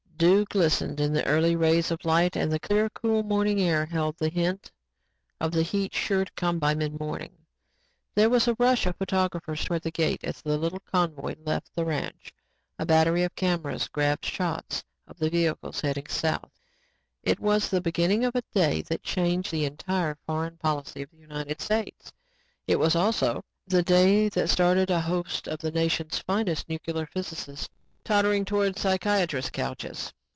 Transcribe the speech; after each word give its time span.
Dew 0.21 0.45
glistened 0.45 0.99
in 0.99 1.13
the 1.13 1.25
early 1.25 1.55
rays 1.55 1.89
of 1.89 2.05
light 2.05 2.35
and 2.35 2.51
the 2.51 2.59
clear, 2.59 2.91
cool 2.91 3.23
morning 3.23 3.59
air 3.59 3.87
held 3.87 4.21
little 4.21 4.39
hint 4.39 4.69
of 5.39 5.51
the 5.51 5.63
heat 5.63 5.95
sure 5.95 6.25
to 6.25 6.31
come 6.33 6.59
by 6.59 6.75
midmorning. 6.75 7.31
There 8.13 8.29
was 8.29 8.47
a 8.47 8.55
rush 8.59 8.85
of 8.85 8.97
photographers 8.97 9.65
towards 9.65 9.83
the 9.83 9.89
gate 9.89 10.23
as 10.23 10.39
the 10.43 10.59
little 10.59 10.81
convoy 10.81 11.37
left 11.43 11.71
the 11.73 11.85
ranch. 11.85 12.31
A 12.77 12.85
battery 12.85 13.23
of 13.23 13.33
cameras 13.33 13.87
grabbed 13.87 14.23
shots 14.23 14.83
of 15.07 15.17
the 15.17 15.31
vehicles 15.31 15.81
heading 15.81 16.05
south. 16.05 16.51
It 17.23 17.39
was 17.39 17.69
the 17.71 17.81
beginning 17.81 18.23
of 18.23 18.35
a 18.35 18.43
day 18.53 18.83
that 18.83 19.01
changed 19.01 19.49
the 19.51 19.65
entire 19.65 20.19
foreign 20.27 20.57
policy 20.57 21.01
of 21.01 21.09
the 21.09 21.17
United 21.17 21.61
States. 21.61 22.11
It 22.67 22.77
was 22.77 22.95
also 22.95 23.43
the 23.65 23.81
day 23.81 24.29
that 24.29 24.49
started 24.51 24.91
a 24.91 25.01
host 25.01 25.47
of 25.47 25.57
the 25.61 25.71
nation's 25.71 26.19
finest 26.19 26.69
nuclear 26.69 27.07
physicists 27.07 27.69
tottering 28.03 28.43
towards 28.43 28.81
psychiatrists' 28.81 29.51
couches. 29.51 30.11